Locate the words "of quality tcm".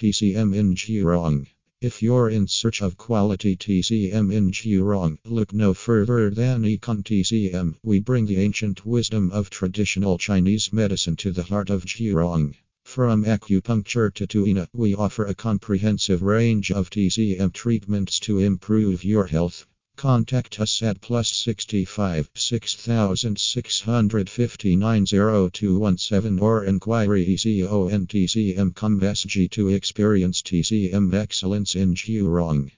2.80-4.32